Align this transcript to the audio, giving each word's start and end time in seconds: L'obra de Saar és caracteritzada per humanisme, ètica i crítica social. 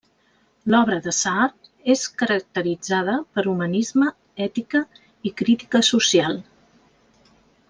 L'obra 0.75 0.95
de 1.07 1.11
Saar 1.17 1.43
és 1.95 2.05
caracteritzada 2.21 3.19
per 3.35 3.45
humanisme, 3.53 4.09
ètica 4.49 4.83
i 5.29 5.35
crítica 5.43 5.83
social. 5.93 6.41